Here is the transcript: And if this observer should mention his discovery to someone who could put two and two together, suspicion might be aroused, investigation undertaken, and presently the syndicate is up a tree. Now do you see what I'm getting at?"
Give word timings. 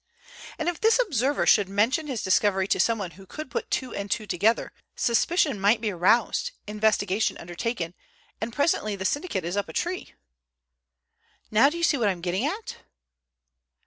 And 0.57 0.67
if 0.67 0.81
this 0.81 0.97
observer 0.97 1.45
should 1.45 1.69
mention 1.69 2.07
his 2.07 2.23
discovery 2.23 2.67
to 2.69 2.79
someone 2.79 3.11
who 3.11 3.27
could 3.27 3.51
put 3.51 3.69
two 3.69 3.93
and 3.93 4.09
two 4.09 4.25
together, 4.25 4.73
suspicion 4.95 5.59
might 5.61 5.79
be 5.79 5.91
aroused, 5.91 6.53
investigation 6.65 7.37
undertaken, 7.37 7.93
and 8.41 8.51
presently 8.51 8.95
the 8.95 9.05
syndicate 9.05 9.45
is 9.45 9.55
up 9.55 9.69
a 9.69 9.73
tree. 9.73 10.15
Now 11.51 11.69
do 11.69 11.77
you 11.77 11.83
see 11.83 11.97
what 11.97 12.09
I'm 12.09 12.21
getting 12.21 12.47
at?" 12.47 12.77